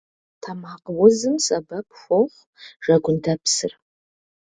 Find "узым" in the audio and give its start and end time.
1.03-1.35